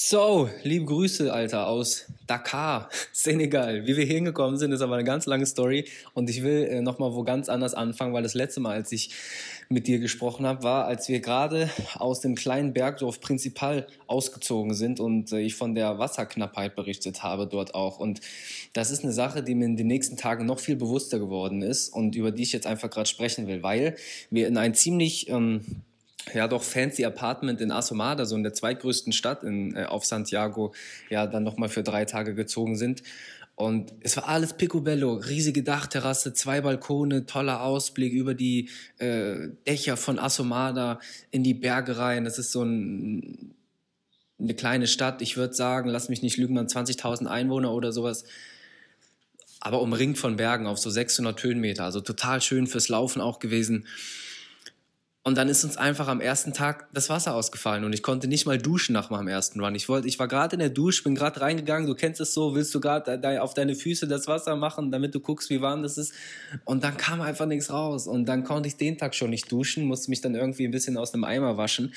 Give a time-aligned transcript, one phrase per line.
[0.00, 3.84] So, liebe Grüße, Alter, aus Dakar, Senegal.
[3.88, 5.86] Wie wir hier hingekommen sind, ist aber eine ganz lange Story.
[6.14, 9.10] Und ich will äh, nochmal wo ganz anders anfangen, weil das letzte Mal, als ich
[9.68, 15.00] mit dir gesprochen habe, war, als wir gerade aus dem kleinen Bergdorf Prinzipal ausgezogen sind
[15.00, 17.98] und äh, ich von der Wasserknappheit berichtet habe dort auch.
[17.98, 18.20] Und
[18.74, 21.88] das ist eine Sache, die mir in den nächsten Tagen noch viel bewusster geworden ist
[21.88, 23.96] und über die ich jetzt einfach gerade sprechen will, weil
[24.30, 25.28] wir in ein ziemlich...
[25.28, 25.82] Ähm,
[26.34, 30.74] ja doch fancy Apartment in Asomada, so in der zweitgrößten Stadt in, äh, auf Santiago,
[31.10, 33.02] ja dann nochmal für drei Tage gezogen sind.
[33.54, 39.96] Und es war alles picobello, riesige Dachterrasse, zwei Balkone, toller Ausblick über die äh, Dächer
[39.96, 41.00] von Asomada
[41.32, 42.24] in die Berge rein.
[42.24, 43.54] Das ist so ein,
[44.38, 48.24] eine kleine Stadt, ich würde sagen, lass mich nicht lügen, man 20.000 Einwohner oder sowas
[49.60, 51.84] aber umringt von Bergen auf so 600 Höhenmeter.
[51.84, 53.86] Also total schön fürs Laufen auch gewesen.
[55.28, 58.46] Und dann ist uns einfach am ersten Tag das Wasser ausgefallen und ich konnte nicht
[58.46, 59.74] mal duschen nach meinem ersten Run.
[59.74, 62.54] Ich wollte, ich war gerade in der Dusche, bin gerade reingegangen, du kennst es so,
[62.54, 65.98] willst du gerade auf deine Füße das Wasser machen, damit du guckst, wie warm das
[65.98, 66.14] ist.
[66.64, 68.06] Und dann kam einfach nichts raus.
[68.06, 70.96] Und dann konnte ich den Tag schon nicht duschen, musste mich dann irgendwie ein bisschen
[70.96, 71.92] aus einem Eimer waschen.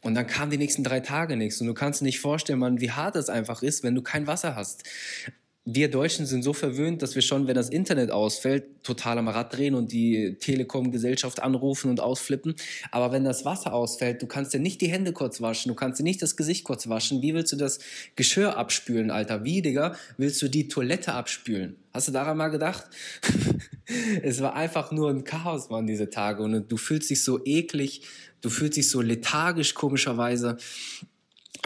[0.00, 1.60] Und dann kam die nächsten drei Tage nichts.
[1.60, 4.26] Und du kannst dir nicht vorstellen, Mann, wie hart es einfach ist, wenn du kein
[4.26, 4.82] Wasser hast
[5.64, 9.56] wir Deutschen sind so verwöhnt, dass wir schon, wenn das Internet ausfällt, total am Rad
[9.56, 12.56] drehen und die Telekom-Gesellschaft anrufen und ausflippen.
[12.90, 16.00] Aber wenn das Wasser ausfällt, du kannst dir nicht die Hände kurz waschen, du kannst
[16.00, 17.22] dir nicht das Gesicht kurz waschen.
[17.22, 17.78] Wie willst du das
[18.16, 19.44] Geschirr abspülen, Alter?
[19.44, 21.76] Wie, Digga, willst du die Toilette abspülen?
[21.92, 22.86] Hast du daran mal gedacht?
[24.22, 26.42] es war einfach nur ein Chaos, Mann, diese Tage.
[26.42, 28.02] Und du fühlst dich so eklig,
[28.40, 30.56] du fühlst dich so lethargisch, komischerweise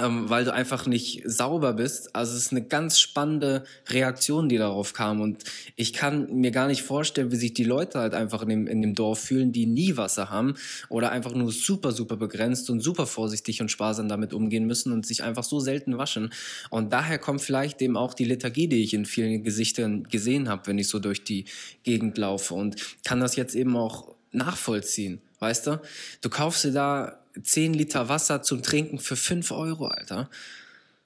[0.01, 2.15] ähm, weil du einfach nicht sauber bist.
[2.15, 5.21] Also es ist eine ganz spannende Reaktion, die darauf kam.
[5.21, 5.45] Und
[5.75, 8.83] ich kann mir gar nicht vorstellen, wie sich die Leute halt einfach in dem, in
[8.83, 10.55] dem Dorf fühlen, die nie Wasser haben
[10.89, 15.07] oder einfach nur super, super begrenzt und super vorsichtig und sparsam damit umgehen müssen und
[15.07, 16.31] sich einfach so selten waschen.
[16.71, 20.67] Und daher kommt vielleicht eben auch die Lethargie, die ich in vielen Gesichtern gesehen habe,
[20.67, 21.47] wenn ich so durch die
[21.85, 25.21] Gegend laufe und kann das jetzt eben auch nachvollziehen.
[25.39, 25.81] Weißt du?
[26.21, 30.31] Du kaufst dir da 10 Liter Wasser zum Trinken für 5 Euro, Alter.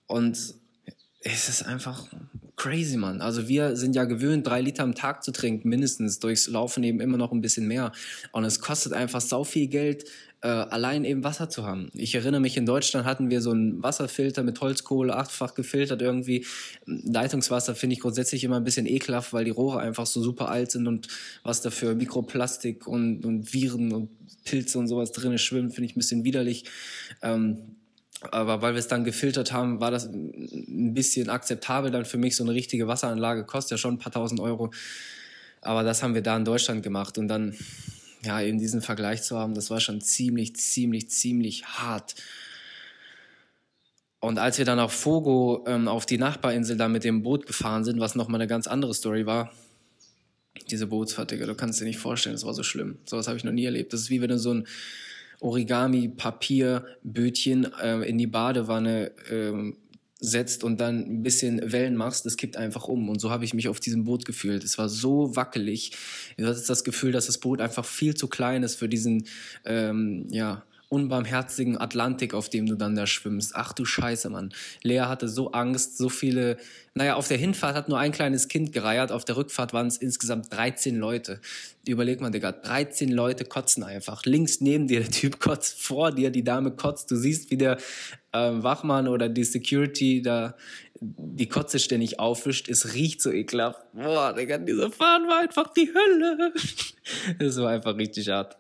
[0.07, 0.55] Und
[1.21, 2.07] es ist einfach
[2.61, 3.23] crazy, Mann.
[3.23, 6.19] Also wir sind ja gewöhnt, drei Liter am Tag zu trinken, mindestens.
[6.19, 7.91] Durchs Laufen eben immer noch ein bisschen mehr.
[8.33, 10.05] Und es kostet einfach sau viel Geld,
[10.43, 11.89] äh, allein eben Wasser zu haben.
[11.95, 16.45] Ich erinnere mich, in Deutschland hatten wir so einen Wasserfilter mit Holzkohle, achtfach gefiltert irgendwie.
[16.85, 20.71] Leitungswasser finde ich grundsätzlich immer ein bisschen ekelhaft, weil die Rohre einfach so super alt
[20.71, 21.09] sind und
[21.43, 24.11] was dafür Mikroplastik und, und Viren und
[24.45, 26.65] Pilze und sowas drin schwimmen, finde ich ein bisschen widerlich.
[27.23, 27.80] Ähm,
[28.21, 32.37] aber weil wir es dann gefiltert haben, war das ein bisschen akzeptabel dann für mich.
[32.37, 34.71] So eine richtige Wasseranlage kostet ja schon ein paar tausend Euro.
[35.63, 37.17] Aber das haben wir da in Deutschland gemacht.
[37.17, 37.57] Und dann,
[38.23, 42.15] ja, eben diesen Vergleich zu haben, das war schon ziemlich, ziemlich, ziemlich hart.
[44.21, 47.85] Und als wir dann auf Fogo, ähm, auf die Nachbarinsel da mit dem Boot gefahren
[47.85, 49.51] sind, was nochmal eine ganz andere Story war,
[50.71, 52.99] diese Bootsfahrt, du kannst dir nicht vorstellen, das war so schlimm.
[53.07, 53.95] So was habe ich noch nie erlebt.
[53.95, 54.67] Das ist wie wenn du so ein
[55.41, 59.79] Origami-Papierbötchen äh, in die Badewanne ähm,
[60.21, 63.09] setzt und dann ein bisschen Wellen machst, das kippt einfach um.
[63.09, 64.65] Und so habe ich mich auf diesem Boot gefühlt.
[64.65, 65.93] Es war so wackelig.
[66.37, 69.27] Du hattest das Gefühl, dass das Boot einfach viel zu klein ist für diesen,
[69.65, 73.53] ähm, ja, unbarmherzigen Atlantik, auf dem du dann da schwimmst.
[73.55, 74.53] Ach du Scheiße, Mann.
[74.83, 76.59] Lea hatte so Angst, so viele.
[76.95, 79.97] Naja, auf der Hinfahrt hat nur ein kleines Kind gereiert, auf der Rückfahrt waren es
[79.97, 81.41] insgesamt 13 Leute.
[81.87, 84.25] Überleg mal, Digga, 13 Leute kotzen einfach.
[84.25, 87.11] Links neben dir der Typ kotzt, vor dir die Dame kotzt.
[87.13, 87.79] Du siehst, wie der
[88.33, 90.57] äh, Wachmann oder die Security da
[91.01, 92.69] die Kotze ständig aufwischt.
[92.69, 93.81] Es riecht so ekelhaft.
[93.93, 96.53] Boah, Digga, diese Fahren war einfach die Hölle.
[97.39, 98.57] das war einfach richtig hart.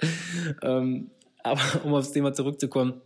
[0.62, 1.10] Ähm,
[1.42, 3.00] aber um aufs Thema zurückzukommen,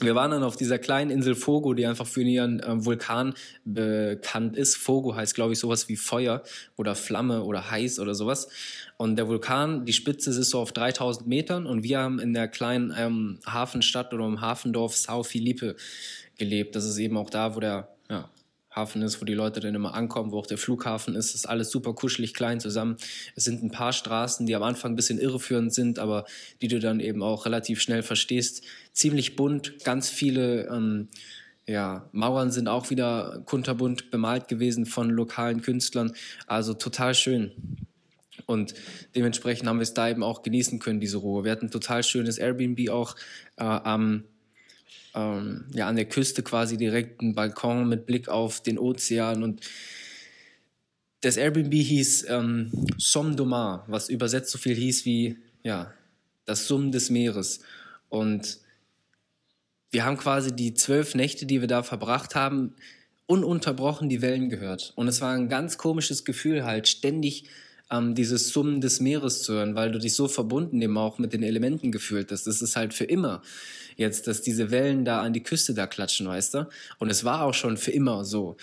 [0.00, 3.34] wir waren dann auf dieser kleinen Insel Fogo, die einfach für ihren äh, Vulkan
[3.64, 4.76] bekannt ist.
[4.76, 6.42] Fogo heißt, glaube ich, sowas wie Feuer
[6.76, 8.48] oder Flamme oder heiß oder sowas.
[8.96, 12.48] Und der Vulkan, die Spitze ist so auf 3000 Metern und wir haben in der
[12.48, 15.76] kleinen ähm, Hafenstadt oder im Hafendorf Sao Felipe
[16.38, 16.74] gelebt.
[16.74, 18.30] Das ist eben auch da, wo der ja,
[18.74, 21.34] Hafen ist, wo die Leute dann immer ankommen, wo auch der Flughafen ist.
[21.34, 22.96] ist alles super kuschelig klein zusammen.
[23.36, 26.24] Es sind ein paar Straßen, die am Anfang ein bisschen irreführend sind, aber
[26.60, 28.64] die du dann eben auch relativ schnell verstehst.
[28.92, 31.08] Ziemlich bunt, ganz viele ähm,
[31.66, 36.12] ja, Mauern sind auch wieder kunterbunt bemalt gewesen von lokalen Künstlern.
[36.46, 37.52] Also total schön.
[38.46, 38.74] Und
[39.14, 41.44] dementsprechend haben wir es da eben auch genießen können, diese Ruhe.
[41.44, 43.14] Wir hatten ein total schönes Airbnb auch
[43.56, 44.24] äh, am
[45.14, 49.60] ähm, ja, an der Küste quasi direkt einen Balkon mit Blick auf den Ozean und
[51.20, 55.92] das Airbnb hieß ähm, Som Domar, was übersetzt so viel hieß wie ja,
[56.44, 57.60] das Summen des Meeres.
[58.08, 58.58] Und
[59.90, 62.74] wir haben quasi die zwölf Nächte, die wir da verbracht haben,
[63.26, 64.92] ununterbrochen die Wellen gehört.
[64.96, 67.44] Und es war ein ganz komisches Gefühl, halt ständig
[67.92, 71.32] ähm, dieses Summen des Meeres zu hören, weil du dich so verbunden eben auch mit
[71.32, 72.46] den Elementen gefühlt hast.
[72.46, 73.42] Das ist halt für immer
[73.96, 76.68] jetzt, dass diese Wellen da an die Küste da klatschen, weißt du?
[76.98, 78.56] Und es war auch schon für immer so.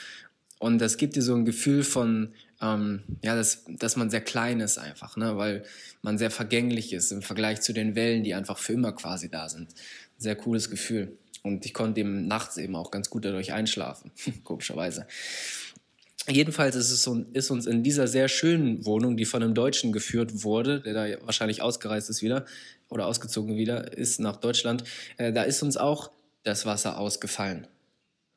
[0.58, 4.60] Und das gibt dir so ein Gefühl von, ähm, ja, dass, dass man sehr klein
[4.60, 5.38] ist einfach, ne?
[5.38, 5.64] weil
[6.02, 9.48] man sehr vergänglich ist im Vergleich zu den Wellen, die einfach für immer quasi da
[9.48, 9.70] sind.
[10.18, 11.18] Sehr cooles Gefühl.
[11.44, 14.12] Und ich konnte eben nachts eben auch ganz gut dadurch einschlafen,
[14.44, 15.08] komischerweise.
[16.30, 20.44] Jedenfalls ist es ist uns in dieser sehr schönen Wohnung, die von einem Deutschen geführt
[20.44, 22.46] wurde, der da wahrscheinlich ausgereist ist wieder
[22.88, 24.84] oder ausgezogen wieder ist nach Deutschland,
[25.18, 26.12] äh, da ist uns auch
[26.44, 27.68] das Wasser ausgefallen.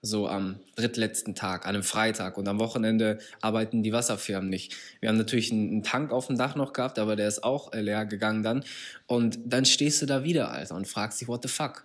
[0.00, 2.36] So am drittletzten Tag, an einem Freitag.
[2.36, 4.74] Und am Wochenende arbeiten die Wasserfirmen nicht.
[5.00, 7.80] Wir haben natürlich einen Tank auf dem Dach noch gehabt, aber der ist auch äh,
[7.82, 8.64] leer gegangen dann.
[9.06, 11.84] Und dann stehst du da wieder, Alter, und fragst dich, what the fuck?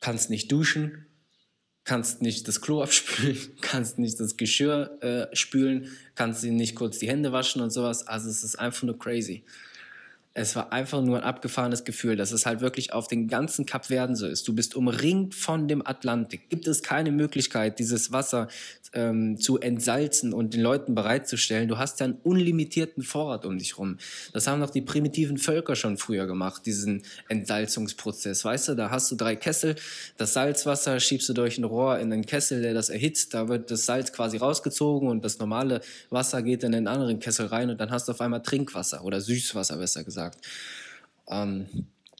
[0.00, 1.06] Kannst nicht duschen,
[1.84, 7.08] kannst nicht das Klo abspülen, kannst nicht das Geschirr äh, spülen, kannst nicht kurz die
[7.08, 8.06] Hände waschen und sowas.
[8.06, 9.44] Also es ist einfach nur crazy
[10.32, 13.86] es war einfach nur ein abgefahrenes Gefühl, dass es halt wirklich auf den ganzen Kap
[13.86, 14.46] Verden so ist.
[14.46, 16.48] Du bist umringt von dem Atlantik.
[16.48, 18.46] Gibt es keine Möglichkeit, dieses Wasser
[18.92, 21.66] ähm, zu entsalzen und den Leuten bereitzustellen?
[21.66, 23.98] Du hast ja einen unlimitierten Vorrat um dich rum.
[24.32, 28.44] Das haben doch die primitiven Völker schon früher gemacht, diesen Entsalzungsprozess.
[28.44, 29.74] Weißt du, da hast du drei Kessel,
[30.16, 33.34] das Salzwasser schiebst du durch ein Rohr in einen Kessel, der das erhitzt.
[33.34, 37.46] Da wird das Salz quasi rausgezogen und das normale Wasser geht in den anderen Kessel
[37.46, 40.46] rein und dann hast du auf einmal Trinkwasser oder Süßwasser, besser gesagt gesagt.
[41.28, 41.66] Ähm,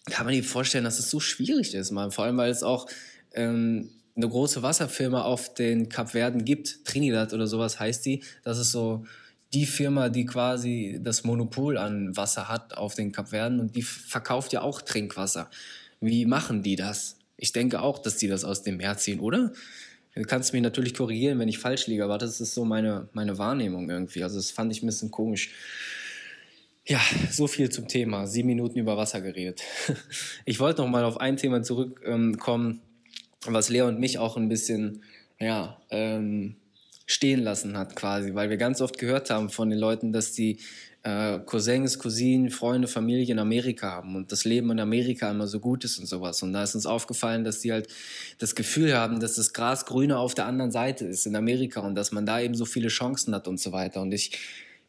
[0.06, 2.11] kann man sich vorstellen, dass es so schwierig ist, man.
[2.11, 2.87] Vor allem, weil es auch
[3.35, 8.23] ähm, eine große Wasserfirma auf den Kapverden gibt, Trinidad oder sowas heißt die.
[8.43, 9.05] Das ist so
[9.52, 14.53] die Firma, die quasi das Monopol an Wasser hat auf den Kapverden und die verkauft
[14.53, 15.50] ja auch Trinkwasser.
[16.00, 17.17] Wie machen die das?
[17.37, 19.53] Ich denke auch, dass die das aus dem Meer ziehen, oder?
[20.14, 23.38] Du kannst mich natürlich korrigieren, wenn ich falsch liege, aber das ist so meine, meine
[23.38, 24.23] Wahrnehmung irgendwie.
[24.23, 25.50] Also das fand ich ein bisschen komisch.
[26.87, 27.00] Ja,
[27.31, 28.27] so viel zum Thema.
[28.27, 29.62] Sieben Minuten über Wasser geredet.
[30.44, 32.81] Ich wollte noch mal auf ein Thema zurückkommen,
[33.47, 35.03] was Lea und mich auch ein bisschen
[35.38, 36.56] ja, ähm,
[37.06, 40.59] stehen lassen hat quasi, weil wir ganz oft gehört haben von den Leuten, dass die
[41.03, 45.61] äh, Cousins, Cousinen, Freunde, Familie in Amerika haben und das Leben in Amerika immer so
[45.61, 46.43] gut ist und sowas.
[46.43, 47.88] Und da ist uns aufgefallen, dass die halt
[48.38, 51.94] das Gefühl haben, dass das Gras grüner auf der anderen Seite ist in Amerika und
[51.94, 54.03] dass man da eben so viele Chancen hat und so weiter.
[54.03, 54.38] Und ich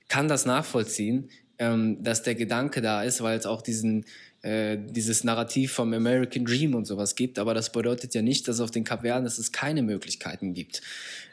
[0.09, 1.29] kann das nachvollziehen
[1.61, 4.05] ähm, dass der Gedanke da ist, weil es auch diesen,
[4.43, 7.37] äh, dieses Narrativ vom American Dream und sowas gibt.
[7.37, 10.81] Aber das bedeutet ja nicht, dass auf den Kapverden es keine Möglichkeiten gibt.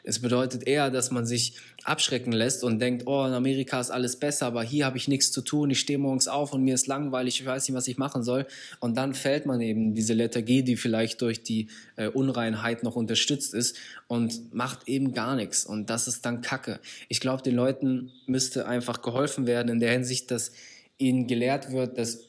[0.03, 4.17] Es bedeutet eher, dass man sich abschrecken lässt und denkt, oh, in Amerika ist alles
[4.17, 6.87] besser, aber hier habe ich nichts zu tun, ich stehe morgens auf und mir ist
[6.87, 8.45] langweilig, ich weiß nicht, was ich machen soll.
[8.79, 13.53] Und dann fällt man eben diese Lethargie, die vielleicht durch die äh, Unreinheit noch unterstützt
[13.53, 13.75] ist
[14.07, 15.65] und macht eben gar nichts.
[15.65, 16.79] Und das ist dann Kacke.
[17.07, 20.51] Ich glaube, den Leuten müsste einfach geholfen werden in der Hinsicht, dass
[20.97, 22.28] ihnen gelehrt wird, dass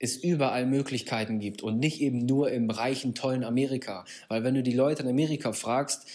[0.00, 4.04] es überall Möglichkeiten gibt und nicht eben nur im reichen, tollen Amerika.
[4.28, 6.06] Weil wenn du die Leute in Amerika fragst,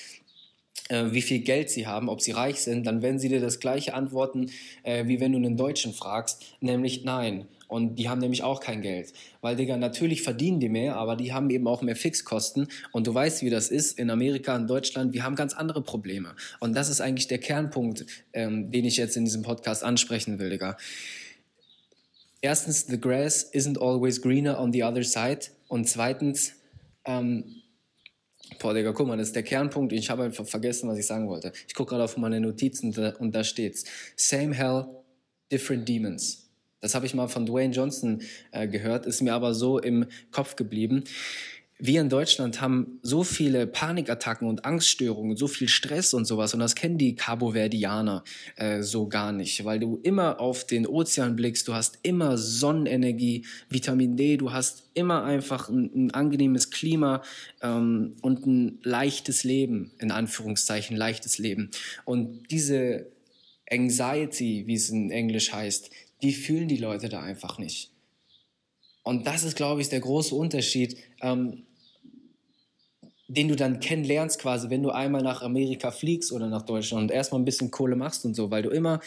[0.89, 3.59] äh, wie viel Geld sie haben, ob sie reich sind, dann werden sie dir das
[3.59, 4.51] gleiche antworten,
[4.83, 7.47] äh, wie wenn du einen Deutschen fragst, nämlich nein.
[7.67, 9.13] Und die haben nämlich auch kein Geld.
[9.41, 12.67] Weil, Digga, natürlich verdienen die mehr, aber die haben eben auch mehr Fixkosten.
[12.91, 15.13] Und du weißt, wie das ist in Amerika, in Deutschland.
[15.13, 16.35] Wir haben ganz andere Probleme.
[16.59, 20.51] Und das ist eigentlich der Kernpunkt, ähm, den ich jetzt in diesem Podcast ansprechen will,
[20.51, 20.77] Digga.
[22.45, 25.47] Erstens, the grass isn't always greener on the other side.
[25.67, 26.53] Und zweitens,
[27.05, 27.63] ähm,
[28.59, 29.91] Boah, Digga, guck mal, das ist der Kernpunkt.
[29.91, 31.51] Ich habe einfach vergessen, was ich sagen wollte.
[31.67, 33.85] Ich gucke gerade auf meine Notizen und da steht's.
[34.15, 34.85] Same hell,
[35.51, 36.47] different demons.
[36.79, 38.21] Das habe ich mal von Dwayne Johnson
[38.51, 41.05] äh, gehört, ist mir aber so im Kopf geblieben
[41.77, 46.61] wir in Deutschland haben so viele Panikattacken und Angststörungen, so viel Stress und sowas und
[46.61, 48.23] das kennen die Cabo-Verdianer
[48.55, 53.45] äh, so gar nicht, weil du immer auf den Ozean blickst, du hast immer Sonnenenergie,
[53.69, 57.21] Vitamin D, du hast immer einfach ein, ein angenehmes Klima
[57.61, 61.71] ähm, und ein leichtes Leben, in Anführungszeichen leichtes Leben.
[62.05, 63.07] Und diese
[63.69, 65.89] Anxiety, wie es in Englisch heißt,
[66.21, 67.91] die fühlen die Leute da einfach nicht.
[69.03, 71.64] Und das ist, glaube ich, der große Unterschied, ähm,
[73.27, 77.11] den du dann kennenlernst quasi, wenn du einmal nach Amerika fliegst oder nach Deutschland und
[77.11, 78.99] erstmal ein bisschen Kohle machst und so, weil du immer,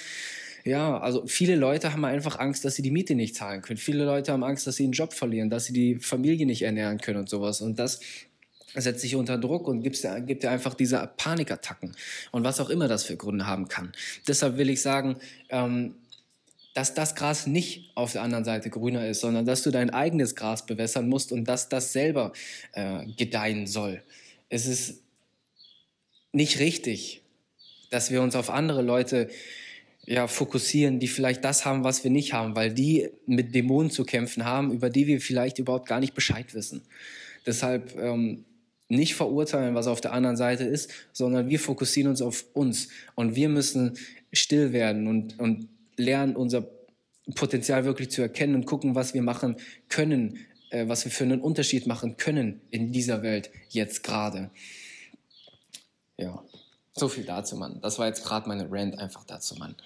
[0.65, 3.79] ja, also viele Leute haben einfach Angst, dass sie die Miete nicht zahlen können.
[3.79, 6.99] Viele Leute haben Angst, dass sie einen Job verlieren, dass sie die Familie nicht ernähren
[6.99, 7.61] können und sowas.
[7.61, 8.01] Und das
[8.75, 11.95] setzt dich unter Druck und gibt dir, gibt dir einfach diese Panikattacken
[12.33, 13.93] und was auch immer das für Gründe haben kann.
[14.27, 15.17] Deshalb will ich sagen,
[15.49, 15.95] ähm,
[16.75, 20.35] dass das Gras nicht auf der anderen Seite grüner ist, sondern dass du dein eigenes
[20.35, 22.33] Gras bewässern musst und dass das selber
[22.73, 24.03] äh, gedeihen soll.
[24.49, 25.03] Es ist
[26.33, 27.23] nicht richtig,
[27.91, 29.29] dass wir uns auf andere Leute
[30.07, 34.05] ja, fokussieren, die vielleicht das haben, was wir nicht haben, weil die mit Dämonen zu
[34.05, 36.83] kämpfen haben, über die wir vielleicht überhaupt gar nicht Bescheid wissen.
[37.45, 38.45] Deshalb ähm,
[38.89, 43.37] nicht verurteilen, was auf der anderen Seite ist, sondern wir fokussieren uns auf uns und
[43.37, 43.99] wir müssen
[44.33, 46.69] still werden und, und lernen, unser
[47.35, 49.57] Potenzial wirklich zu erkennen und gucken, was wir machen
[49.89, 50.39] können,
[50.71, 54.51] äh, was wir für einen Unterschied machen können in dieser Welt jetzt gerade.
[56.17, 56.43] Ja.
[56.95, 57.81] So viel dazu, Mann.
[57.81, 59.77] Das war jetzt gerade meine Rant einfach dazu, Mann.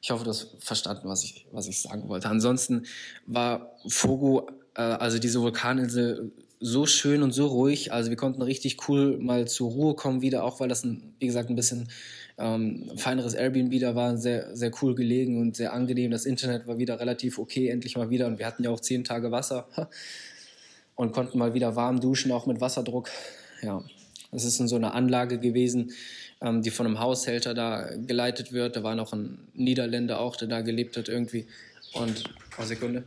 [0.00, 2.28] Ich hoffe, du hast verstanden, was ich, was ich sagen wollte.
[2.28, 2.86] Ansonsten
[3.26, 6.32] war Fogo, äh, also diese Vulkaninsel,
[6.66, 7.92] so schön und so ruhig.
[7.92, 11.26] Also wir konnten richtig cool mal zur Ruhe kommen wieder, auch weil das, ein, wie
[11.26, 11.90] gesagt, ein bisschen
[12.38, 16.10] ähm, feineres Airbnb da war, sehr, sehr cool gelegen und sehr angenehm.
[16.10, 18.26] Das Internet war wieder relativ okay, endlich mal wieder.
[18.26, 19.68] Und wir hatten ja auch zehn Tage Wasser
[20.94, 23.10] und konnten mal wieder warm duschen, auch mit Wasserdruck.
[23.60, 23.84] Ja,
[24.32, 25.92] es ist in so einer Anlage gewesen,
[26.40, 28.76] ähm, die von einem Haushälter da geleitet wird.
[28.76, 31.46] Da war noch ein Niederländer auch, der da gelebt hat irgendwie.
[31.92, 32.24] Und,
[32.58, 33.04] oh Sekunde.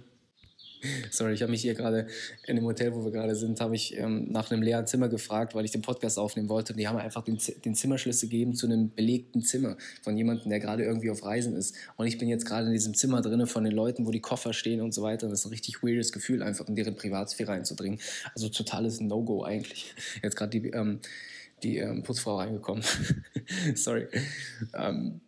[1.12, 2.08] Sorry, ich habe mich hier gerade
[2.46, 5.56] in dem Hotel, wo wir gerade sind, habe ich ähm, nach einem leeren Zimmer gefragt,
[5.56, 6.74] weil ich den Podcast aufnehmen wollte.
[6.74, 10.60] Und die haben einfach den, den Zimmerschlüssel gegeben zu einem belegten Zimmer von jemandem, der
[10.60, 11.76] gerade irgendwie auf Reisen ist.
[11.96, 14.54] Und ich bin jetzt gerade in diesem Zimmer drin von den Leuten, wo die Koffer
[14.54, 15.26] stehen und so weiter.
[15.26, 18.00] Und das ist ein richtig weirdes Gefühl, einfach in deren Privatsphäre einzudringen.
[18.36, 19.94] Also totales No-Go eigentlich.
[20.22, 21.00] Jetzt gerade die ähm,
[21.64, 22.84] die ähm, Putzfrau reingekommen.
[23.76, 24.08] Sorry.
[24.74, 25.22] Ähm,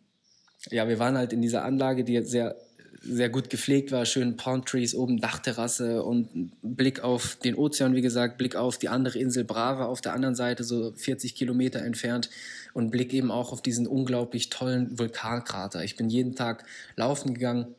[0.69, 2.55] ja, wir waren halt in dieser Anlage, die jetzt sehr,
[3.01, 8.01] sehr gut gepflegt war, schön Palm Trees oben, Dachterrasse und Blick auf den Ozean, wie
[8.01, 12.29] gesagt, Blick auf die andere Insel Brava auf der anderen Seite, so 40 Kilometer entfernt
[12.73, 15.83] und Blick eben auch auf diesen unglaublich tollen Vulkankrater.
[15.83, 16.65] Ich bin jeden Tag
[16.95, 17.75] laufen gegangen,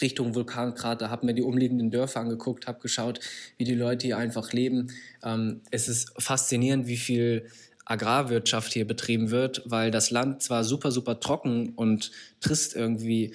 [0.00, 3.20] Richtung Vulkankrater, habe mir die umliegenden Dörfer angeguckt, habe geschaut,
[3.56, 4.88] wie die Leute hier einfach leben.
[5.22, 7.48] Ähm, es ist faszinierend, wie viel
[7.84, 12.10] Agrarwirtschaft hier betrieben wird, weil das Land zwar super, super trocken und
[12.40, 13.32] trist irgendwie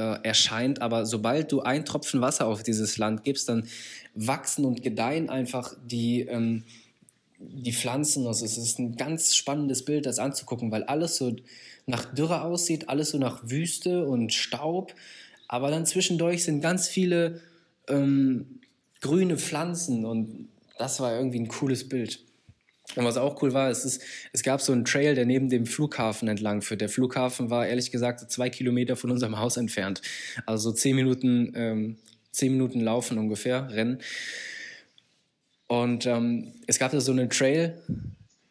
[0.00, 3.66] erscheint, aber sobald du ein Tropfen Wasser auf dieses Land gibst, dann
[4.14, 6.64] wachsen und gedeihen einfach die, ähm,
[7.38, 8.26] die Pflanzen.
[8.26, 11.34] Also es ist ein ganz spannendes Bild, das anzugucken, weil alles so
[11.86, 14.94] nach Dürre aussieht, alles so nach Wüste und Staub,
[15.48, 17.40] aber dann zwischendurch sind ganz viele
[17.88, 18.60] ähm,
[19.00, 22.24] grüne Pflanzen und das war irgendwie ein cooles Bild.
[22.96, 25.66] Und was auch cool war, es, ist, es gab so einen Trail, der neben dem
[25.66, 26.80] Flughafen entlang führt.
[26.80, 30.02] Der Flughafen war ehrlich gesagt zwei Kilometer von unserem Haus entfernt.
[30.46, 31.96] Also so zehn Minuten, ähm,
[32.32, 34.00] zehn Minuten laufen ungefähr, rennen.
[35.68, 37.80] Und ähm, es gab da so einen Trail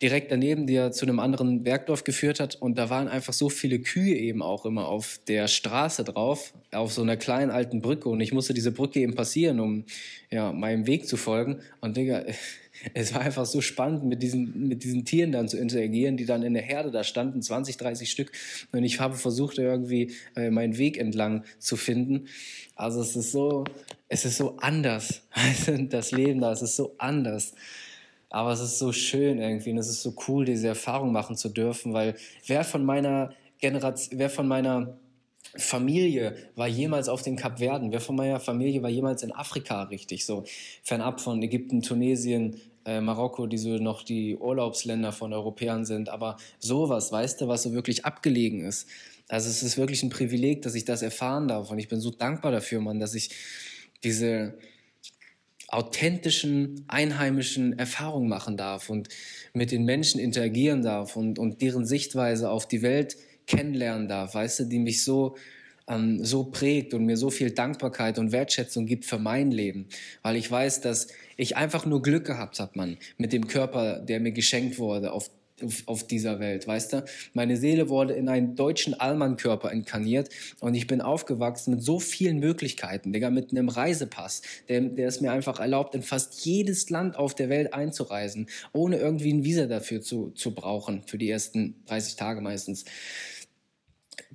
[0.01, 2.55] direkt daneben, der zu einem anderen Bergdorf geführt hat.
[2.55, 6.93] Und da waren einfach so viele Kühe eben auch immer auf der Straße drauf, auf
[6.93, 8.07] so einer kleinen alten Brücke.
[8.07, 9.83] Und ich musste diese Brücke eben passieren, um
[10.31, 11.59] ja, meinem Weg zu folgen.
[11.81, 12.23] Und Digga,
[12.93, 16.43] es war einfach so spannend, mit diesen, mit diesen Tieren dann zu interagieren, die dann
[16.43, 18.31] in der Herde da standen, 20, 30 Stück.
[18.71, 22.27] Und ich habe versucht, irgendwie äh, meinen Weg entlang zu finden.
[22.75, 23.65] Also es ist so,
[24.07, 25.23] es ist so anders.
[25.89, 27.53] Das Leben da, es ist so anders.
[28.29, 31.49] Aber es ist so schön irgendwie und es ist so cool, diese Erfahrung machen zu
[31.49, 34.99] dürfen, weil wer von meiner Generation, wer von meiner
[35.57, 37.91] Familie war jemals auf den Kapverden?
[37.91, 40.43] Wer von meiner Familie war jemals in Afrika richtig so?
[40.83, 46.09] Fernab von Ägypten, Tunesien, äh, Marokko, die so noch die Urlaubsländer von Europäern sind.
[46.09, 48.87] Aber sowas, weißt du, was so wirklich abgelegen ist.
[49.27, 51.71] Also es ist wirklich ein Privileg, dass ich das erfahren darf.
[51.71, 53.29] Und ich bin so dankbar dafür, Mann, dass ich
[54.03, 54.55] diese
[55.71, 59.09] authentischen, einheimischen Erfahrungen machen darf und
[59.53, 64.59] mit den Menschen interagieren darf und, und deren Sichtweise auf die Welt kennenlernen darf, weißt
[64.61, 65.35] du, die mich so,
[65.87, 69.87] ähm, so prägt und mir so viel Dankbarkeit und Wertschätzung gibt für mein Leben.
[70.21, 71.07] Weil ich weiß, dass
[71.37, 75.29] ich einfach nur Glück gehabt habe, Mann, mit dem Körper, der mir geschenkt wurde, auf
[75.85, 77.05] auf, dieser Welt, weißt du?
[77.33, 82.39] Meine Seele wurde in einen deutschen Allmann-Körper inkarniert und ich bin aufgewachsen mit so vielen
[82.39, 87.17] Möglichkeiten, Digga, mit einem Reisepass, der, der es mir einfach erlaubt, in fast jedes Land
[87.17, 91.75] auf der Welt einzureisen, ohne irgendwie ein Visa dafür zu, zu brauchen, für die ersten
[91.87, 92.85] 30 Tage meistens.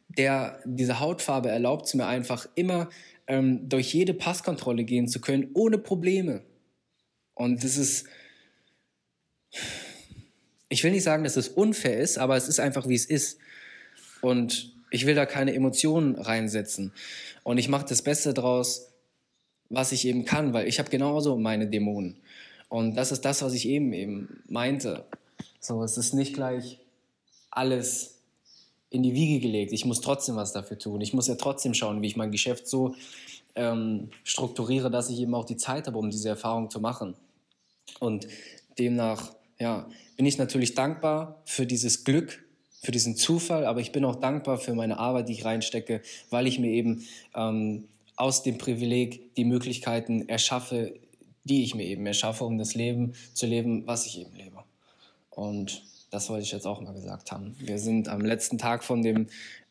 [0.09, 2.89] Der, diese Hautfarbe erlaubt es mir einfach immer,
[3.27, 6.43] ähm, durch jede Passkontrolle gehen zu können, ohne Probleme.
[7.35, 8.07] Und das ist
[10.75, 13.39] ich will nicht sagen, dass es unfair ist, aber es ist einfach, wie es ist.
[14.21, 16.93] Und ich will da keine Emotionen reinsetzen.
[17.45, 18.89] Und ich mache das Beste draus,
[19.69, 22.17] was ich eben kann, weil ich habe genauso meine Dämonen.
[22.69, 25.05] Und das ist das, was ich eben eben meinte.
[25.61, 26.81] So, es ist nicht gleich
[27.53, 28.19] alles
[28.91, 29.73] in die Wiege gelegt.
[29.73, 31.01] Ich muss trotzdem was dafür tun.
[31.01, 32.97] Ich muss ja trotzdem schauen, wie ich mein Geschäft so
[33.55, 37.15] ähm, strukturiere, dass ich eben auch die Zeit habe, um diese Erfahrung zu machen.
[38.01, 38.27] Und
[38.77, 42.45] demnach, ja, bin ich natürlich dankbar für dieses Glück,
[42.83, 46.47] für diesen Zufall, aber ich bin auch dankbar für meine Arbeit, die ich reinstecke, weil
[46.47, 47.05] ich mir eben
[47.35, 50.95] ähm, aus dem Privileg die Möglichkeiten erschaffe,
[51.45, 54.65] die ich mir eben erschaffe, um das Leben zu leben, was ich eben lebe.
[55.31, 57.57] Und das wollte ich jetzt auch mal gesagt haben.
[57.59, 59.27] Wir sind am letzten Tag von dem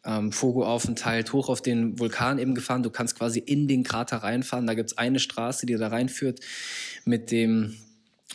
[0.06, 2.84] ähm, Fogo-Aufenthalt hoch auf den Vulkan eben gefahren.
[2.84, 4.68] Du kannst quasi in den Krater reinfahren.
[4.68, 6.42] Da gibt es eine Straße, die da reinführt
[7.06, 7.78] mit dem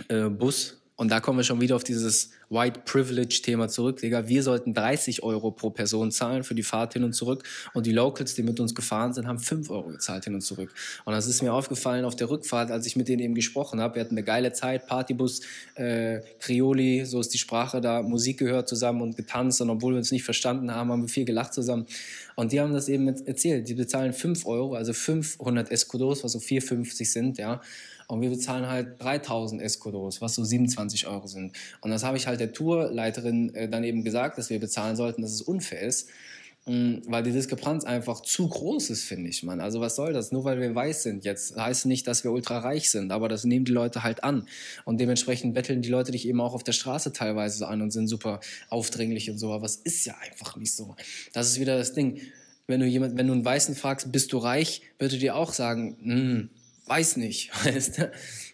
[0.09, 0.81] äh, Bus.
[0.99, 4.00] Und da kommen wir schon wieder auf dieses White Privilege-Thema zurück.
[4.00, 7.45] Digga, wir sollten 30 Euro pro Person zahlen für die Fahrt hin und zurück.
[7.73, 10.75] Und die Locals, die mit uns gefahren sind, haben 5 Euro gezahlt hin und zurück.
[11.05, 13.95] Und das ist mir aufgefallen auf der Rückfahrt, als ich mit denen eben gesprochen habe.
[13.95, 15.43] Wir hatten eine geile Zeit, Partybus,
[15.76, 19.61] äh, Crioli, so ist die Sprache da, Musik gehört zusammen und getanzt.
[19.61, 21.87] Und obwohl wir uns nicht verstanden haben, haben wir viel gelacht zusammen.
[22.35, 23.69] Und die haben das eben erzählt.
[23.69, 27.61] Die bezahlen 5 Euro, also 500 Escudos, was so 4,50 sind, ja.
[28.09, 31.53] Und wir bezahlen halt 3000 Escudos, was so 27 Euro sind.
[31.83, 35.23] Und das habe ich halt der Tourleiterin äh, dann eben gesagt, dass wir bezahlen sollten,
[35.23, 36.09] dass es unfair ist.
[36.69, 39.61] Mm, weil die Diskrepanz einfach zu groß ist, finde ich, man.
[39.61, 40.33] Also was soll das?
[40.33, 43.45] Nur weil wir weiß sind jetzt, heißt nicht, dass wir ultra reich sind, aber das
[43.45, 44.47] nehmen die Leute halt an.
[44.85, 48.09] Und dementsprechend betteln die Leute dich eben auch auf der Straße teilweise an und sind
[48.09, 49.53] super aufdringlich und so.
[49.53, 50.95] Aber es ist ja einfach nicht so.
[51.33, 52.21] Das ist wieder das Ding.
[52.67, 55.55] Wenn du jemand, wenn du einen Weißen fragst, bist du reich, wird er dir auch
[55.55, 56.50] sagen, hm,
[56.88, 58.12] weiß nicht, weißt du?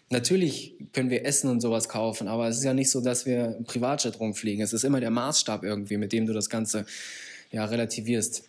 [0.09, 3.55] Natürlich können wir Essen und sowas kaufen, aber es ist ja nicht so, dass wir
[3.57, 4.63] im Privatjet rumfliegen.
[4.63, 6.85] Es ist immer der Maßstab irgendwie, mit dem du das Ganze
[7.51, 8.43] ja relativierst.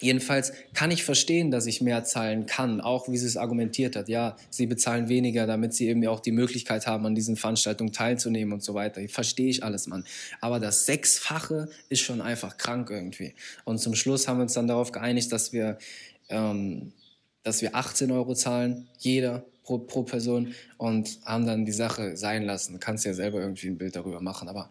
[0.00, 4.08] Jedenfalls kann ich verstehen, dass ich mehr zahlen kann, auch wie sie es argumentiert hat.
[4.08, 8.54] Ja, sie bezahlen weniger, damit sie eben auch die Möglichkeit haben, an diesen Veranstaltungen teilzunehmen
[8.54, 9.06] und so weiter.
[9.08, 10.04] Verstehe ich alles, Mann.
[10.40, 13.34] Aber das Sechsfache ist schon einfach krank irgendwie.
[13.64, 15.78] Und zum Schluss haben wir uns dann darauf geeinigt, dass wir
[16.30, 16.92] ähm,
[17.42, 22.44] dass wir 18 Euro zahlen, jeder pro, pro Person und haben dann die Sache sein
[22.44, 22.74] lassen.
[22.74, 24.70] Du kannst ja selber irgendwie ein Bild darüber machen, aber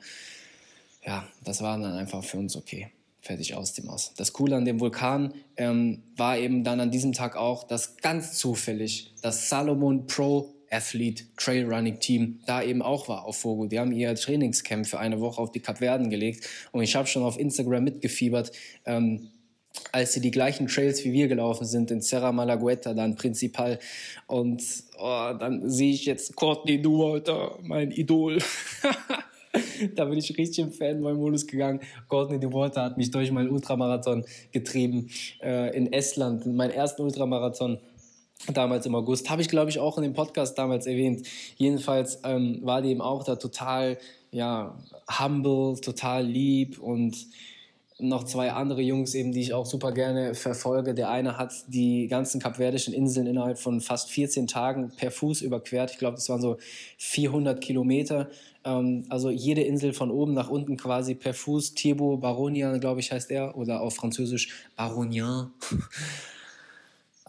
[1.05, 2.91] ja, das war dann einfach für uns okay.
[3.21, 4.13] Fertig aus dem Aus.
[4.15, 8.37] Das Coole an dem Vulkan ähm, war eben dann an diesem Tag auch, dass ganz
[8.37, 13.65] zufällig das Salomon Pro Athlete Trailrunning Team da eben auch war auf Fogo.
[13.65, 17.23] Die haben ihr Trainingscamp für eine Woche auf die Kapverden gelegt und ich habe schon
[17.23, 18.51] auf Instagram mitgefiebert.
[18.85, 19.29] Ähm,
[19.91, 23.79] als sie die gleichen Trails wie wir gelaufen sind, in Serra Malagueta, dann Principal.
[24.27, 24.63] Und
[24.97, 28.39] oh, dann sehe ich jetzt Courtney Duwalter, mein Idol.
[29.95, 31.79] da bin ich richtig im Fanboy-Modus gegangen.
[32.07, 35.09] Courtney Duwalter hat mich durch meinen Ultramarathon getrieben
[35.41, 37.79] äh, in Estland, meinen ersten Ultramarathon
[38.53, 39.29] damals im August.
[39.29, 41.27] Habe ich, glaube ich, auch in dem Podcast damals erwähnt.
[41.57, 43.97] Jedenfalls ähm, war die eben auch da total
[44.31, 44.77] ja,
[45.19, 47.17] humble, total lieb und
[47.99, 50.93] noch zwei andere Jungs eben, die ich auch super gerne verfolge.
[50.93, 55.91] Der eine hat die ganzen kapverdischen Inseln innerhalb von fast 14 Tagen per Fuß überquert.
[55.91, 56.57] Ich glaube, das waren so
[56.97, 58.29] 400 Kilometer.
[58.63, 61.73] Ähm, also jede Insel von oben nach unten quasi per Fuß.
[61.73, 63.57] Thibaut Baronia, glaube ich, heißt er.
[63.57, 65.51] Oder auf Französisch Baronien.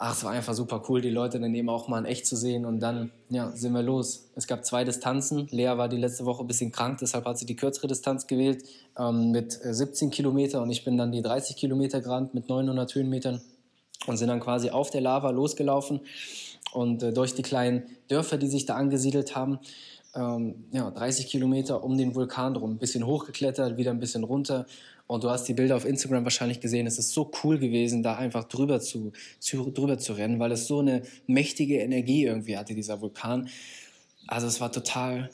[0.03, 2.35] ach, es war einfach super cool, die Leute dann eben auch mal in echt zu
[2.35, 2.65] sehen.
[2.65, 4.31] Und dann ja, sind wir los.
[4.35, 5.47] Es gab zwei Distanzen.
[5.51, 8.65] Lea war die letzte Woche ein bisschen krank, deshalb hat sie die kürzere Distanz gewählt
[8.99, 12.95] ähm, mit 17 äh, Kilometer und ich bin dann die 30 Kilometer gerannt mit 900
[12.95, 13.43] Höhenmetern
[14.07, 16.01] und sind dann quasi auf der Lava losgelaufen
[16.73, 19.59] und äh, durch die kleinen Dörfer, die sich da angesiedelt haben,
[20.15, 24.65] ähm, ja, 30 Kilometer um den Vulkan drum, ein bisschen hochgeklettert, wieder ein bisschen runter
[25.11, 26.87] und du hast die Bilder auf Instagram wahrscheinlich gesehen.
[26.87, 30.68] Es ist so cool gewesen, da einfach drüber zu, zu, drüber zu rennen, weil es
[30.68, 33.49] so eine mächtige Energie irgendwie hatte, dieser Vulkan.
[34.29, 35.29] Also es war total,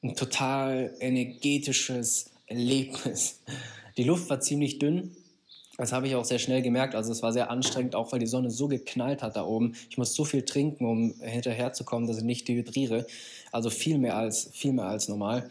[0.00, 3.40] ein total energetisches Erlebnis.
[3.96, 5.16] Die Luft war ziemlich dünn.
[5.76, 6.94] Das habe ich auch sehr schnell gemerkt.
[6.94, 9.74] Also es war sehr anstrengend, auch weil die Sonne so geknallt hat da oben.
[9.90, 13.08] Ich muss so viel trinken, um hinterherzukommen, dass ich nicht dehydriere.
[13.50, 15.50] Also viel mehr als, viel mehr als normal.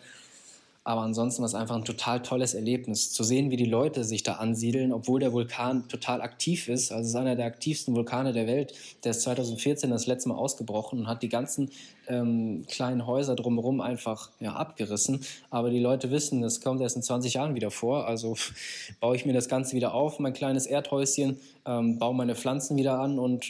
[0.87, 4.21] Aber ansonsten war es einfach ein total tolles Erlebnis, zu sehen, wie die Leute sich
[4.21, 6.91] da ansiedeln, obwohl der Vulkan total aktiv ist.
[6.91, 8.75] Also es ist einer der aktivsten Vulkane der Welt.
[9.03, 11.71] Der ist 2014 das letzte Mal ausgebrochen und hat die ganzen
[12.07, 15.25] ähm, kleinen Häuser drumherum einfach ja, abgerissen.
[15.49, 18.05] Aber die Leute wissen, das kommt erst in 20 Jahren wieder vor.
[18.05, 18.37] Also
[18.99, 22.99] baue ich mir das Ganze wieder auf, mein kleines Erdhäuschen, ähm, baue meine Pflanzen wieder
[22.99, 23.43] an und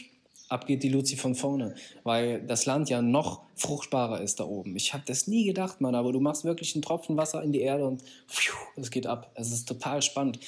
[0.48, 4.76] ab geht die Luzi von vorne, weil das Land ja noch fruchtbarer ist da oben.
[4.76, 7.60] Ich habe das nie gedacht, Mann, aber du machst wirklich einen Tropfen Wasser in die
[7.60, 8.02] Erde und
[8.76, 9.30] es geht ab.
[9.34, 10.38] Es ist total spannend.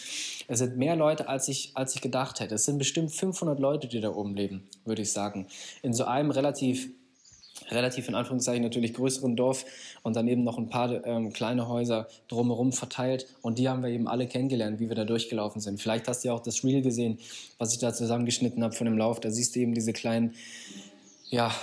[0.46, 2.54] Es sind mehr Leute, als ich, als ich gedacht hätte.
[2.54, 5.46] Es sind bestimmt 500 Leute, die da oben leben, würde ich sagen.
[5.82, 6.90] In so einem relativ
[7.70, 9.64] relativ in Anführungszeichen natürlich größeren Dorf
[10.02, 13.90] und dann eben noch ein paar ähm, kleine Häuser drumherum verteilt und die haben wir
[13.90, 15.81] eben alle kennengelernt, wie wir da durchgelaufen sind.
[15.81, 17.18] Vielleicht hast du ja auch das Reel gesehen,
[17.59, 19.20] was ich da zusammengeschnitten habe von dem Lauf.
[19.20, 20.35] Da siehst du eben diese kleinen,
[21.31, 21.54] ja,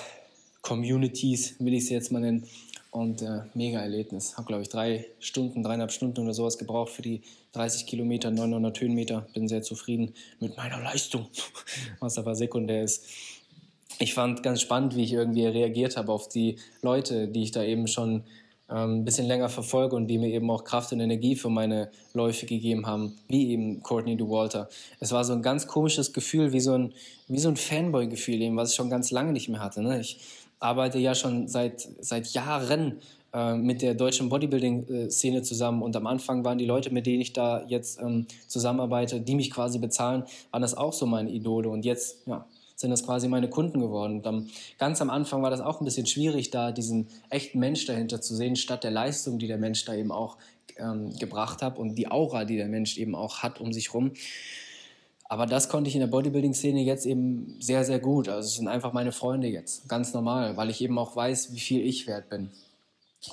[0.62, 2.48] Communities, will ich sie jetzt mal nennen.
[2.89, 4.38] Und äh, mega Erlebnis.
[4.38, 8.80] Habe, glaube ich, drei Stunden, dreieinhalb Stunden oder sowas gebraucht für die 30 Kilometer, 900
[8.80, 9.28] Höhenmeter.
[9.34, 11.28] Bin sehr zufrieden mit meiner Leistung,
[12.00, 13.06] was aber sekundär ist
[13.99, 17.63] ich fand ganz spannend, wie ich irgendwie reagiert habe auf die Leute, die ich da
[17.63, 18.23] eben schon
[18.69, 21.91] ähm, ein bisschen länger verfolge und die mir eben auch Kraft und Energie für meine
[22.13, 24.69] Läufe gegeben haben, wie eben Courtney DeWalter.
[24.99, 26.93] Es war so ein ganz komisches Gefühl, wie so ein,
[27.27, 29.81] wie so ein Fanboy-Gefühl, eben, was ich schon ganz lange nicht mehr hatte.
[29.81, 29.99] Ne?
[29.99, 30.19] Ich
[30.60, 33.01] arbeite ja schon seit, seit Jahren
[33.34, 37.34] äh, mit der deutschen Bodybuilding-Szene zusammen und am Anfang waren die Leute, mit denen ich
[37.34, 41.86] da jetzt ähm, zusammenarbeite, die mich quasi bezahlen, waren das auch so meine Idole und
[41.86, 42.45] jetzt, ja,
[42.76, 44.18] sind das quasi meine Kunden geworden.
[44.18, 47.86] Und dann, ganz am Anfang war das auch ein bisschen schwierig, da diesen echten Mensch
[47.86, 50.38] dahinter zu sehen, statt der Leistung, die der Mensch da eben auch
[50.78, 54.12] ähm, gebracht hat und die Aura, die der Mensch eben auch hat um sich rum.
[55.28, 58.30] Aber das konnte ich in der Bodybuilding-Szene jetzt eben sehr, sehr gut.
[58.30, 61.60] Also es sind einfach meine Freunde jetzt, ganz normal, weil ich eben auch weiß, wie
[61.60, 62.52] viel ich wert bin.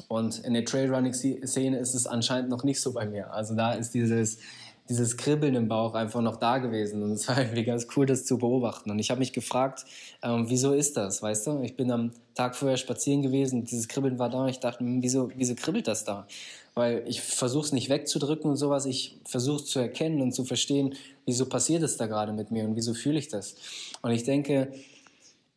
[0.08, 3.32] Und in der Trailrunning-Szene ist es anscheinend noch nicht so bei mir.
[3.34, 4.38] Also da ist dieses,
[4.88, 7.02] dieses Kribbeln im Bauch einfach noch da gewesen.
[7.02, 8.90] Und es war irgendwie ganz cool, das zu beobachten.
[8.90, 9.84] Und ich habe mich gefragt,
[10.22, 11.60] ähm, wieso ist das, weißt du?
[11.62, 15.30] Ich bin am Tag vorher spazieren gewesen, dieses Kribbeln war da und ich dachte, wieso,
[15.36, 16.26] wieso kribbelt das da?
[16.74, 20.44] Weil ich versuche es nicht wegzudrücken und sowas, ich versuche es zu erkennen und zu
[20.44, 20.94] verstehen,
[21.26, 23.56] wieso passiert es da gerade mit mir und wieso fühle ich das.
[24.00, 24.72] Und ich denke,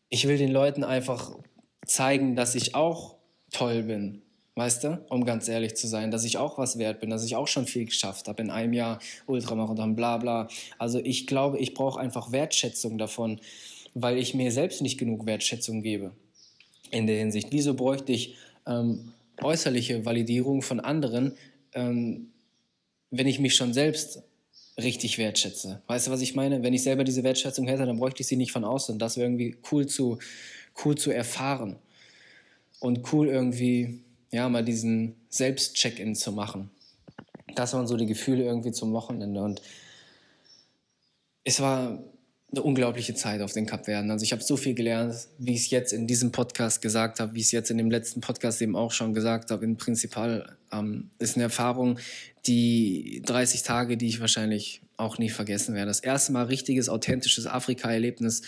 [0.09, 1.31] ich will den Leuten einfach
[1.85, 3.15] zeigen, dass ich auch
[3.51, 4.21] toll bin
[4.57, 7.35] Weißt du, um ganz ehrlich zu sein, dass ich auch was wert bin, dass ich
[7.35, 10.47] auch schon viel geschafft habe in einem Jahr Ultramarathon, bla bla.
[10.77, 13.41] Also ich glaube, ich brauche einfach Wertschätzung davon,
[13.95, 16.11] weil ich mir selbst nicht genug Wertschätzung gebe
[16.89, 17.49] in der Hinsicht.
[17.51, 21.33] Wieso bräuchte ich ähm, äußerliche Validierung von anderen,
[21.73, 22.29] ähm,
[23.11, 24.23] wenn ich mich schon selbst
[24.77, 25.81] richtig wertschätze?
[25.87, 26.63] Weißt du, was ich meine?
[26.63, 28.99] Wenn ich selber diese Wertschätzung hätte, dann bräuchte ich sie nicht von außen.
[28.99, 30.17] Das wäre irgendwie cool zu,
[30.85, 31.75] cool zu erfahren
[32.79, 34.04] und cool irgendwie
[34.35, 36.69] ja, mal diesen Selbst-Check-In zu machen.
[37.55, 39.41] Das waren so die Gefühle irgendwie zum Wochenende.
[39.41, 39.61] Und
[41.45, 42.03] es war
[42.51, 44.11] eine unglaubliche Zeit auf den Kapverden.
[44.11, 47.33] Also ich habe so viel gelernt, wie ich es jetzt in diesem Podcast gesagt habe,
[47.33, 49.63] wie ich es jetzt in dem letzten Podcast eben auch schon gesagt habe.
[49.63, 51.97] Im Prinzipal ähm, ist eine Erfahrung,
[52.45, 55.87] die 30 Tage, die ich wahrscheinlich auch nie vergessen werde.
[55.87, 58.41] Das erste Mal richtiges, authentisches Afrika-Erlebnis.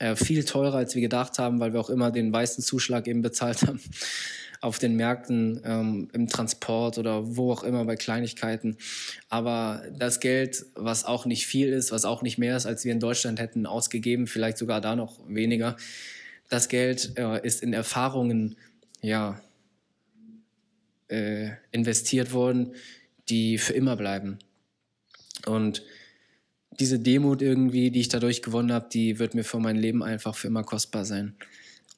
[0.00, 3.22] Äh, viel teurer, als wir gedacht haben, weil wir auch immer den weißen Zuschlag eben
[3.22, 3.80] bezahlt haben
[4.60, 8.76] auf den Märkten, ähm, im Transport oder wo auch immer bei Kleinigkeiten.
[9.30, 12.92] Aber das Geld, was auch nicht viel ist, was auch nicht mehr ist, als wir
[12.92, 15.76] in Deutschland hätten ausgegeben, vielleicht sogar da noch weniger,
[16.50, 18.56] das Geld äh, ist in Erfahrungen,
[19.00, 19.40] ja,
[21.08, 22.74] äh, investiert worden,
[23.28, 24.38] die für immer bleiben.
[25.46, 25.82] Und
[26.78, 30.36] diese Demut irgendwie, die ich dadurch gewonnen habe, die wird mir für mein Leben einfach
[30.36, 31.34] für immer kostbar sein.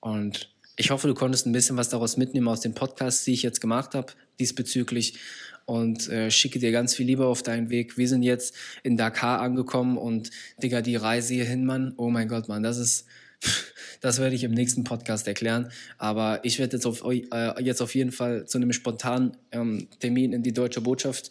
[0.00, 3.42] Und ich hoffe, du konntest ein bisschen was daraus mitnehmen aus den Podcasts, die ich
[3.42, 5.18] jetzt gemacht habe diesbezüglich
[5.64, 7.96] und äh, schicke dir ganz viel Liebe auf deinen Weg.
[7.96, 10.30] Wir sind jetzt in Dakar angekommen und
[10.62, 13.06] Digga, die Reise hierhin, Mann, oh mein Gott, Mann, das ist,
[14.00, 15.70] das werde ich im nächsten Podcast erklären.
[15.98, 20.32] Aber ich werde jetzt auf, äh, jetzt auf jeden Fall zu einem spontanen ähm, Termin
[20.32, 21.30] in die deutsche Botschaft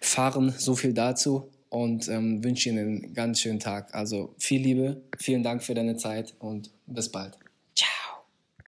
[0.00, 0.54] fahren.
[0.56, 3.94] So viel dazu und ähm, wünsche Ihnen einen ganz schönen Tag.
[3.94, 7.43] Also viel Liebe, vielen Dank für deine Zeit und bis bald.